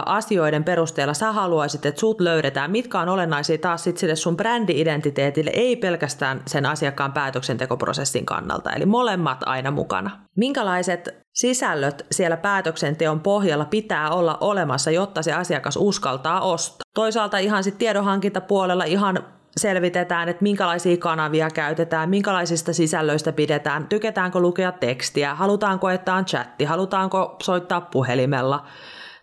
asioiden 0.06 0.64
perusteella 0.64 1.14
sä 1.14 1.32
haluaisit, 1.32 1.86
että 1.86 2.00
sut 2.00 2.20
löydetään, 2.20 2.70
mitkä 2.70 3.00
on 3.00 3.08
olennaisia 3.08 3.58
taas 3.58 3.84
sit 3.84 3.96
sille 3.96 4.16
sun 4.16 4.36
brändi-identiteetille, 4.36 5.50
ei 5.54 5.76
pelkästään 5.76 6.42
sen 6.46 6.66
asiakkaan 6.66 7.12
päätöksentekoprosessin 7.12 8.26
kannalta, 8.26 8.72
eli 8.72 8.86
molemmat 8.86 9.38
aina 9.46 9.70
mukana. 9.70 10.10
Minkälaiset 10.36 11.08
sisällöt 11.32 12.06
siellä 12.10 12.36
päätöksenteon 12.36 13.20
pohjalla 13.20 13.64
pitää 13.64 14.10
olla 14.10 14.38
olemassa, 14.40 14.90
jotta 14.90 15.22
se 15.22 15.32
asiakas 15.32 15.76
uskaltaa 15.76 16.40
ostaa. 16.40 16.84
Toisaalta 16.94 17.38
ihan 17.38 17.64
sitten 17.64 17.78
tiedonhankintapuolella 17.78 18.84
ihan 18.84 19.24
selvitetään, 19.56 20.28
että 20.28 20.42
minkälaisia 20.42 20.96
kanavia 20.96 21.50
käytetään, 21.50 22.10
minkälaisista 22.10 22.72
sisällöistä 22.72 23.32
pidetään, 23.32 23.86
tykätäänkö 23.88 24.38
lukea 24.38 24.72
tekstiä, 24.72 25.34
halutaanko, 25.34 25.90
että 25.90 26.14
on 26.14 26.24
chatti, 26.24 26.64
halutaanko 26.64 27.36
soittaa 27.42 27.80
puhelimella, 27.80 28.66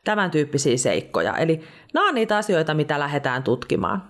tämän 0.04 0.32
tyyppisiä 0.32 0.78
seikkoja. 0.78 1.38
Eli 1.38 1.62
nämä 1.94 2.08
on 2.08 2.16
niitä 2.16 2.38
asioita, 2.38 2.74
mitä 2.74 3.00
lähdetään 3.00 3.44
tutkimaan. 3.44 4.04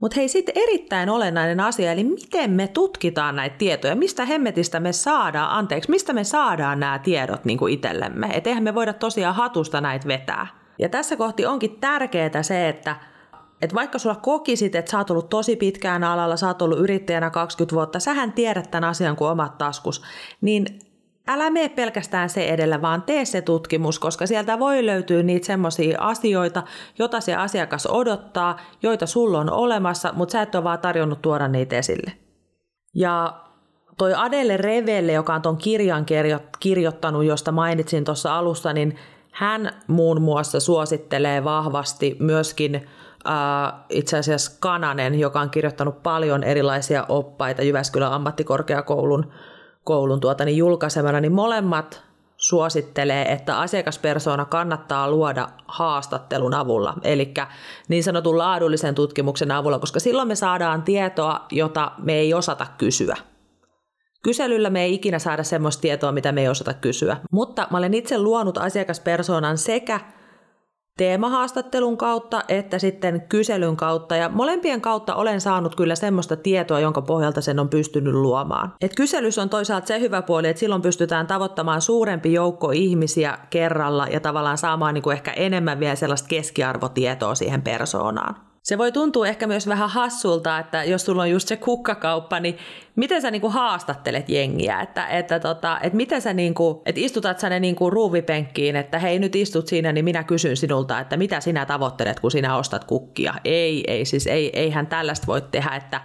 Mutta 0.00 0.14
hei, 0.16 0.28
sitten 0.28 0.54
erittäin 0.58 1.08
olennainen 1.08 1.60
asia, 1.60 1.92
eli 1.92 2.04
miten 2.04 2.50
me 2.50 2.68
tutkitaan 2.68 3.36
näitä 3.36 3.56
tietoja, 3.58 3.96
mistä 3.96 4.24
hemmetistä 4.24 4.80
me 4.80 4.92
saadaan, 4.92 5.50
anteeksi, 5.50 5.90
mistä 5.90 6.12
me 6.12 6.24
saadaan 6.24 6.80
nämä 6.80 6.98
tiedot 6.98 7.44
niin 7.44 7.58
kuin 7.58 7.72
itsellemme. 7.72 8.28
Et 8.32 8.46
eihän 8.46 8.62
me 8.62 8.74
voida 8.74 8.92
tosiaan 8.92 9.34
hatusta 9.34 9.80
näitä 9.80 10.08
vetää. 10.08 10.46
Ja 10.78 10.88
tässä 10.88 11.16
kohti 11.16 11.46
onkin 11.46 11.80
tärkeää 11.80 12.42
se, 12.42 12.68
että 12.68 12.96
et 13.62 13.74
vaikka 13.74 13.98
sulla 13.98 14.16
kokisit, 14.16 14.74
että 14.74 14.90
sä 14.90 14.98
oot 14.98 15.10
ollut 15.10 15.28
tosi 15.28 15.56
pitkään 15.56 16.04
alalla, 16.04 16.36
sä 16.36 16.46
oot 16.46 16.62
ollut 16.62 16.78
yrittäjänä 16.78 17.30
20 17.30 17.74
vuotta, 17.74 18.00
sähän 18.00 18.32
tiedät 18.32 18.70
tämän 18.70 18.90
asian 18.90 19.16
kuin 19.16 19.30
omat 19.30 19.58
taskus, 19.58 20.02
niin 20.40 20.66
älä 21.28 21.50
mene 21.50 21.68
pelkästään 21.68 22.28
se 22.28 22.48
edellä, 22.48 22.82
vaan 22.82 23.02
tee 23.02 23.24
se 23.24 23.40
tutkimus, 23.40 23.98
koska 23.98 24.26
sieltä 24.26 24.58
voi 24.58 24.86
löytyä 24.86 25.22
niitä 25.22 25.46
semmoisia 25.46 26.00
asioita, 26.00 26.62
joita 26.98 27.20
se 27.20 27.34
asiakas 27.34 27.86
odottaa, 27.86 28.60
joita 28.82 29.06
sulla 29.06 29.38
on 29.38 29.50
olemassa, 29.50 30.12
mutta 30.12 30.32
sä 30.32 30.42
et 30.42 30.54
ole 30.54 30.64
vaan 30.64 30.78
tarjonnut 30.78 31.22
tuoda 31.22 31.48
niitä 31.48 31.78
esille. 31.78 32.12
Ja 32.94 33.40
toi 33.98 34.14
Adele 34.14 34.56
Revelle, 34.56 35.12
joka 35.12 35.34
on 35.34 35.42
ton 35.42 35.56
kirjan 35.56 36.06
kirjoittanut, 36.60 37.24
josta 37.24 37.52
mainitsin 37.52 38.04
tuossa 38.04 38.38
alussa, 38.38 38.72
niin 38.72 38.98
hän 39.32 39.82
muun 39.86 40.22
muassa 40.22 40.60
suosittelee 40.60 41.44
vahvasti 41.44 42.16
myöskin 42.20 42.86
äh, 43.28 43.72
itse 43.88 44.18
asiassa 44.18 44.56
Kananen, 44.60 45.20
joka 45.20 45.40
on 45.40 45.50
kirjoittanut 45.50 46.02
paljon 46.02 46.44
erilaisia 46.44 47.06
oppaita 47.08 47.62
Jyväskylän 47.62 48.12
ammattikorkeakoulun 48.12 49.32
koulun 49.84 50.20
tuota, 50.20 50.44
niin 50.44 50.56
julkaisemana, 50.56 51.20
niin 51.20 51.32
molemmat 51.32 52.02
suosittelee, 52.36 53.32
että 53.32 53.58
asiakaspersona 53.58 54.44
kannattaa 54.44 55.10
luoda 55.10 55.48
haastattelun 55.68 56.54
avulla, 56.54 56.94
eli 57.02 57.34
niin 57.88 58.04
sanotun 58.04 58.38
laadullisen 58.38 58.94
tutkimuksen 58.94 59.50
avulla, 59.50 59.78
koska 59.78 60.00
silloin 60.00 60.28
me 60.28 60.34
saadaan 60.34 60.82
tietoa, 60.82 61.46
jota 61.50 61.92
me 61.98 62.14
ei 62.14 62.34
osata 62.34 62.66
kysyä. 62.78 63.16
Kyselyllä 64.22 64.70
me 64.70 64.82
ei 64.82 64.94
ikinä 64.94 65.18
saada 65.18 65.42
semmoista 65.42 65.80
tietoa, 65.80 66.12
mitä 66.12 66.32
me 66.32 66.40
ei 66.40 66.48
osata 66.48 66.74
kysyä. 66.74 67.16
Mutta 67.30 67.68
mä 67.70 67.78
olen 67.78 67.94
itse 67.94 68.18
luonut 68.18 68.58
asiakaspersonan 68.58 69.58
sekä 69.58 70.00
teemahaastattelun 70.96 71.96
kautta 71.96 72.42
että 72.48 72.78
sitten 72.78 73.22
kyselyn 73.28 73.76
kautta. 73.76 74.16
Ja 74.16 74.28
molempien 74.28 74.80
kautta 74.80 75.14
olen 75.14 75.40
saanut 75.40 75.76
kyllä 75.76 75.94
semmoista 75.94 76.36
tietoa, 76.36 76.80
jonka 76.80 77.02
pohjalta 77.02 77.40
sen 77.40 77.58
on 77.58 77.68
pystynyt 77.68 78.14
luomaan. 78.14 78.72
Et 78.80 78.94
kyselys 78.96 79.38
on 79.38 79.48
toisaalta 79.48 79.86
se 79.86 80.00
hyvä 80.00 80.22
puoli, 80.22 80.48
että 80.48 80.60
silloin 80.60 80.82
pystytään 80.82 81.26
tavoittamaan 81.26 81.80
suurempi 81.80 82.32
joukko 82.32 82.70
ihmisiä 82.70 83.38
kerralla 83.50 84.06
ja 84.06 84.20
tavallaan 84.20 84.58
saamaan 84.58 84.94
niin 84.94 85.02
kuin 85.02 85.14
ehkä 85.14 85.32
enemmän 85.32 85.80
vielä 85.80 85.94
sellaista 85.94 86.28
keskiarvotietoa 86.28 87.34
siihen 87.34 87.62
persoonaan. 87.62 88.45
Se 88.66 88.78
voi 88.78 88.92
tuntua 88.92 89.28
ehkä 89.28 89.46
myös 89.46 89.66
vähän 89.66 89.90
hassulta, 89.90 90.58
että 90.58 90.84
jos 90.84 91.04
sulla 91.04 91.22
on 91.22 91.30
just 91.30 91.48
se 91.48 91.56
kukkakauppa, 91.56 92.40
niin 92.40 92.58
miten 92.96 93.22
sä 93.22 93.30
niinku 93.30 93.48
haastattelet 93.50 94.28
jengiä, 94.28 94.80
että, 94.80 95.06
että, 95.06 95.40
tota, 95.40 95.78
että 95.82 95.96
miten 95.96 96.22
sä 96.22 96.32
niinku, 96.32 96.82
että 96.86 97.00
istutat 97.00 97.38
sä 97.38 97.48
ne 97.48 97.60
niinku 97.60 97.90
ruuvipenkkiin, 97.90 98.76
että 98.76 98.98
hei 98.98 99.18
nyt 99.18 99.36
istut 99.36 99.66
siinä, 99.66 99.92
niin 99.92 100.04
minä 100.04 100.24
kysyn 100.24 100.56
sinulta, 100.56 101.00
että 101.00 101.16
mitä 101.16 101.40
sinä 101.40 101.66
tavoittelet, 101.66 102.20
kun 102.20 102.30
sinä 102.30 102.56
ostat 102.56 102.84
kukkia. 102.84 103.34
Ei, 103.44 103.84
ei, 103.86 104.04
siis 104.04 104.26
ei, 104.26 104.50
eihän 104.58 104.86
tällaista 104.86 105.26
voi 105.26 105.42
tehdä, 105.42 105.70
että 105.76 106.00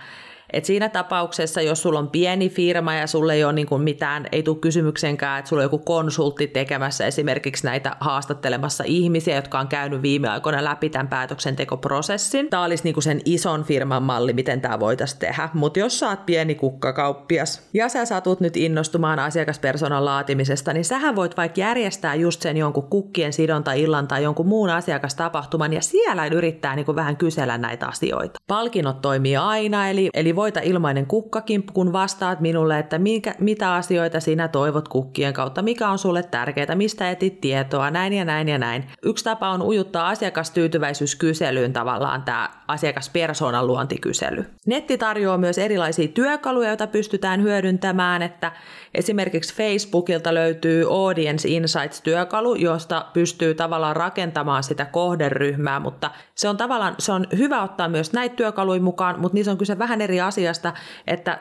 et 0.53 0.65
siinä 0.65 0.89
tapauksessa, 0.89 1.61
jos 1.61 1.81
sulla 1.81 1.99
on 1.99 2.09
pieni 2.09 2.49
firma 2.49 2.93
ja 2.93 3.07
sulle 3.07 3.33
ei 3.33 3.43
ole 3.43 3.53
niin 3.53 3.67
kuin 3.67 3.81
mitään, 3.81 4.27
ei 4.31 4.43
tule 4.43 4.57
kysymyksenkään, 4.61 5.39
että 5.39 5.49
sulla 5.49 5.59
on 5.59 5.65
joku 5.65 5.77
konsultti 5.77 6.47
tekemässä 6.47 7.05
esimerkiksi 7.05 7.65
näitä 7.65 7.95
haastattelemassa 7.99 8.83
ihmisiä, 8.87 9.35
jotka 9.35 9.59
on 9.59 9.67
käynyt 9.67 10.01
viime 10.01 10.29
aikoina 10.29 10.63
läpi 10.63 10.89
tämän 10.89 11.07
päätöksentekoprosessin. 11.07 12.49
Tämä 12.49 12.63
olisi 12.63 12.83
niin 12.83 12.93
kuin 12.93 13.03
sen 13.03 13.21
ison 13.25 13.63
firman 13.63 14.03
malli, 14.03 14.33
miten 14.33 14.61
tämä 14.61 14.79
voitaisiin 14.79 15.19
tehdä. 15.19 15.49
Mutta 15.53 15.79
jos 15.79 15.99
sä 15.99 16.09
oot 16.09 16.25
pieni 16.25 16.55
kukkakauppias 16.55 17.61
ja 17.73 17.89
sä 17.89 18.05
satut 18.05 18.39
nyt 18.39 18.57
innostumaan 18.57 19.19
asiakaspersonan 19.19 20.05
laatimisesta, 20.05 20.73
niin 20.73 20.85
sähän 20.85 21.15
voit 21.15 21.37
vaikka 21.37 21.59
järjestää 21.59 22.15
just 22.15 22.41
sen 22.41 22.57
jonkun 22.57 22.89
kukkien 22.89 23.33
sidonta 23.33 23.73
illan 23.73 24.07
tai 24.07 24.23
jonkun 24.23 24.47
muun 24.47 24.69
asiakastapahtuman 24.69 25.73
ja 25.73 25.81
siellä 25.81 26.25
yrittää 26.25 26.75
niin 26.75 26.85
kuin 26.85 26.95
vähän 26.95 27.17
kysellä 27.17 27.57
näitä 27.57 27.87
asioita. 27.87 28.39
Palkinnot 28.47 29.01
toimii 29.01 29.37
aina, 29.37 29.89
eli, 29.89 30.09
eli 30.13 30.35
voita 30.41 30.59
ilmainen 30.63 31.05
kukkakin, 31.05 31.63
kun 31.73 31.93
vastaat 31.93 32.39
minulle, 32.39 32.79
että 32.79 32.99
mikä, 32.99 33.35
mitä 33.39 33.73
asioita 33.73 34.19
sinä 34.19 34.47
toivot 34.47 34.87
kukkien 34.87 35.33
kautta, 35.33 35.61
mikä 35.61 35.89
on 35.89 35.97
sulle 35.97 36.23
tärkeää, 36.23 36.75
mistä 36.75 37.11
etit 37.11 37.41
tietoa, 37.41 37.91
näin 37.91 38.13
ja 38.13 38.25
näin 38.25 38.47
ja 38.47 38.57
näin. 38.57 38.83
Yksi 39.03 39.23
tapa 39.23 39.49
on 39.49 39.61
ujuttaa 39.61 40.07
asiakastyytyväisyyskyselyyn 40.09 41.73
tavallaan 41.73 42.23
tämä 42.23 42.49
asiakaspersonan 42.67 43.67
luontikysely. 43.67 44.45
Netti 44.65 44.97
tarjoaa 44.97 45.37
myös 45.37 45.57
erilaisia 45.57 46.07
työkaluja, 46.07 46.67
joita 46.67 46.87
pystytään 46.87 47.41
hyödyntämään, 47.41 48.21
että 48.21 48.51
esimerkiksi 48.93 49.55
Facebookilta 49.55 50.33
löytyy 50.33 50.85
Audience 50.89 51.47
Insights-työkalu, 51.49 52.55
josta 52.55 53.05
pystyy 53.13 53.53
tavallaan 53.53 53.95
rakentamaan 53.95 54.63
sitä 54.63 54.85
kohderyhmää, 54.85 55.79
mutta 55.79 56.11
se 56.41 56.49
on 56.49 56.57
tavallaan 56.57 56.95
se 56.99 57.11
on 57.11 57.27
hyvä 57.37 57.63
ottaa 57.63 57.89
myös 57.89 58.13
näitä 58.13 58.35
työkaluja 58.35 58.81
mukaan, 58.81 59.19
mutta 59.19 59.35
niissä 59.35 59.51
on 59.51 59.57
kyse 59.57 59.79
vähän 59.79 60.01
eri 60.01 60.21
asiasta, 60.21 60.73
että 61.07 61.39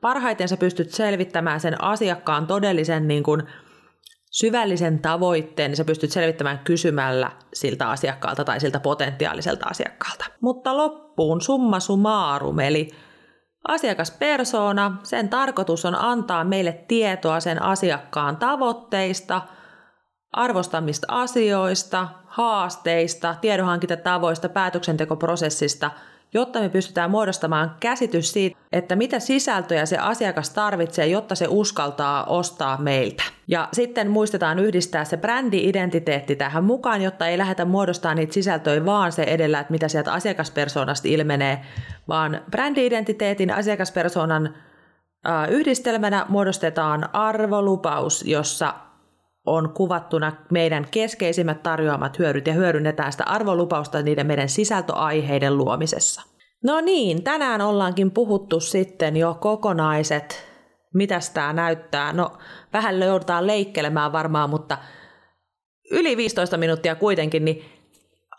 parhaiten 0.00 0.48
sä 0.48 0.56
pystyt 0.56 0.90
selvittämään 0.90 1.60
sen 1.60 1.84
asiakkaan 1.84 2.46
todellisen 2.46 3.08
niin 3.08 3.22
kuin, 3.22 3.42
syvällisen 4.30 4.98
tavoitteen, 4.98 5.70
niin 5.70 5.76
sä 5.76 5.84
pystyt 5.84 6.10
selvittämään 6.10 6.58
kysymällä 6.58 7.30
siltä 7.54 7.90
asiakkaalta 7.90 8.44
tai 8.44 8.60
siltä 8.60 8.80
potentiaaliselta 8.80 9.66
asiakkaalta. 9.70 10.24
Mutta 10.40 10.76
loppuun 10.76 11.40
summa 11.40 11.80
summarum, 11.80 12.58
eli 12.58 12.90
asiakaspersona, 13.68 14.96
sen 15.02 15.28
tarkoitus 15.28 15.84
on 15.84 15.94
antaa 15.94 16.44
meille 16.44 16.84
tietoa 16.88 17.40
sen 17.40 17.62
asiakkaan 17.62 18.36
tavoitteista, 18.36 19.40
arvostamista 20.32 21.06
asioista, 21.10 22.08
haasteista, 22.26 23.34
tiedonhankintatavoista, 23.40 24.48
päätöksentekoprosessista– 24.48 25.90
jotta 26.34 26.60
me 26.60 26.68
pystytään 26.68 27.10
muodostamaan 27.10 27.76
käsitys 27.80 28.32
siitä, 28.32 28.58
että 28.72 28.96
mitä 28.96 29.18
sisältöjä 29.18 29.86
se 29.86 29.98
asiakas 29.98 30.50
tarvitsee, 30.50 31.06
jotta 31.06 31.34
se 31.34 31.46
uskaltaa 31.48 32.24
ostaa 32.24 32.76
meiltä. 32.76 33.22
Ja 33.48 33.68
sitten 33.72 34.10
muistetaan 34.10 34.58
yhdistää 34.58 35.04
se 35.04 35.16
brändi-identiteetti 35.16 36.36
tähän 36.36 36.64
mukaan, 36.64 37.02
jotta 37.02 37.26
ei 37.26 37.38
lähdetä 37.38 37.64
muodostamaan 37.64 38.16
niitä 38.16 38.32
sisältöjä 38.32 38.84
vaan 38.84 39.12
se 39.12 39.22
edellä, 39.22 39.60
että 39.60 39.72
mitä 39.72 39.88
sieltä 39.88 40.12
asiakaspersoonasta 40.12 41.08
ilmenee, 41.08 41.60
vaan 42.08 42.40
brändi-identiteetin 42.50 43.54
asiakaspersonan 43.54 44.54
yhdistelmänä 45.48 46.26
muodostetaan 46.28 47.08
arvolupaus, 47.12 48.24
jossa 48.26 48.74
on 49.46 49.74
kuvattuna 49.74 50.32
meidän 50.50 50.86
keskeisimmät 50.90 51.62
tarjoamat 51.62 52.18
hyödyt 52.18 52.46
ja 52.46 52.52
hyödynnetään 52.52 53.12
sitä 53.12 53.24
arvolupausta 53.24 54.02
niiden 54.02 54.26
meidän 54.26 54.48
sisältöaiheiden 54.48 55.58
luomisessa. 55.58 56.22
No 56.64 56.80
niin, 56.80 57.22
tänään 57.22 57.60
ollaankin 57.60 58.10
puhuttu 58.10 58.60
sitten 58.60 59.16
jo 59.16 59.38
kokonaiset, 59.40 60.46
mitä 60.94 61.20
tämä 61.34 61.52
näyttää. 61.52 62.12
No, 62.12 62.38
vähän 62.72 63.00
joudutaan 63.00 63.46
leikkelemään 63.46 64.12
varmaan, 64.12 64.50
mutta 64.50 64.78
yli 65.90 66.16
15 66.16 66.56
minuuttia 66.56 66.94
kuitenkin, 66.94 67.44
niin 67.44 67.64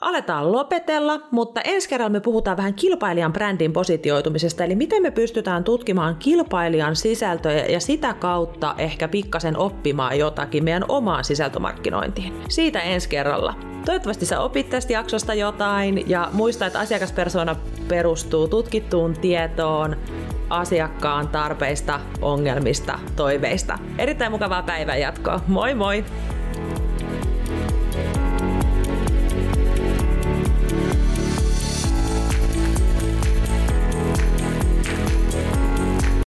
aletaan 0.04 0.52
lopetella, 0.52 1.20
mutta 1.32 1.62
ensi 1.62 1.90
kerralla 1.90 2.10
me 2.10 2.20
puhutaan 2.20 2.58
vähän 2.58 2.74
kilpailijan 2.74 3.34
brändin 3.34 3.74
positioitumisesta, 3.74 4.64
eli 4.64 4.76
miten 4.76 5.02
me 5.02 5.12
pystytään 5.12 5.64
tutkimaan 5.64 6.16
kilpailijan 6.16 6.96
sisältöjä 6.96 7.66
ja 7.66 7.80
sitä 7.80 8.14
kautta 8.14 8.76
ehkä 8.78 9.08
pikkasen 9.08 9.58
oppimaan 9.58 10.20
jotakin 10.20 10.64
meidän 10.64 10.86
omaan 10.88 11.24
sisältömarkkinointiin. 11.24 12.34
Siitä 12.50 12.82
ensi 12.82 13.10
kerralla. 13.10 13.56
Toivottavasti 13.86 14.26
sä 14.26 14.40
opit 14.40 14.70
tästä 14.70 14.94
jaksosta 14.94 15.34
jotain 15.34 16.10
ja 16.10 16.30
muista, 16.32 16.66
että 16.66 16.80
asiakaspersona 16.80 17.56
perustuu 17.88 18.48
tutkittuun 18.48 19.14
tietoon 19.14 19.96
asiakkaan 20.50 21.28
tarpeista, 21.28 22.00
ongelmista, 22.22 23.00
toiveista. 23.16 23.80
Erittäin 23.98 24.32
mukavaa 24.32 24.64
päivän 24.64 25.00
jatkoa. 25.00 25.42
Moi 25.48 25.74
moi! 25.74 26.06